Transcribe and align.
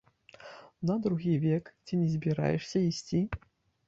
На 0.87 0.95
другі 1.03 1.33
век 1.39 1.73
ці 1.83 1.97
не 1.99 2.07
збіраешся 2.13 2.79
ісці? 2.79 3.21